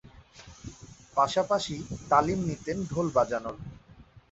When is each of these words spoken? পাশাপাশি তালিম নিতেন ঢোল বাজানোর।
পাশাপাশি 1.17 1.75
তালিম 2.11 2.39
নিতেন 2.49 2.77
ঢোল 2.91 3.07
বাজানোর। 3.15 3.55